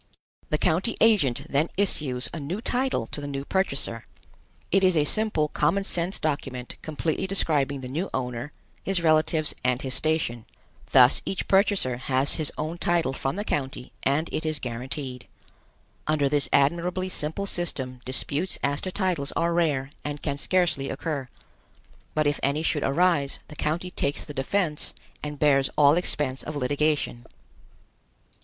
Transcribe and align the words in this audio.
The 0.49 0.57
county 0.57 0.97
agent 0.99 1.45
then 1.47 1.67
issues 1.77 2.27
a 2.33 2.39
new 2.39 2.59
title 2.59 3.05
to 3.05 3.21
the 3.21 3.27
new 3.27 3.45
purchaser. 3.45 4.07
It 4.71 4.83
is 4.83 4.97
a 4.97 5.03
simple 5.05 5.49
common 5.49 5.83
sense 5.83 6.17
document 6.17 6.75
completely 6.81 7.27
describing 7.27 7.81
the 7.81 7.87
new 7.87 8.09
owner, 8.11 8.51
his 8.81 9.03
relatives 9.03 9.53
and 9.63 9.79
his 9.83 9.93
station. 9.93 10.45
Thus 10.91 11.21
each 11.23 11.47
purchaser 11.47 11.97
has 11.97 12.33
his 12.33 12.51
own 12.57 12.79
title 12.79 13.13
from 13.13 13.35
the 13.35 13.43
county 13.45 13.93
and 14.01 14.27
it 14.33 14.43
is 14.43 14.57
guaranteed. 14.57 15.27
Under 16.07 16.27
this 16.27 16.49
admirably 16.51 17.07
simple 17.07 17.45
system 17.45 18.01
disputes 18.03 18.57
as 18.63 18.81
to 18.81 18.91
titles 18.91 19.31
are 19.33 19.53
rare 19.53 19.91
and 20.03 20.23
can 20.23 20.39
scarcely 20.39 20.89
occur; 20.89 21.27
but 22.15 22.25
if 22.25 22.39
any 22.41 22.63
should 22.63 22.83
arise, 22.83 23.37
the 23.49 23.55
county 23.55 23.91
takes 23.91 24.25
the 24.25 24.33
defense 24.33 24.95
and 25.21 25.37
bears 25.37 25.69
all 25.77 25.93
expense 25.95 26.41
of 26.41 26.55
litigation. 26.55 27.27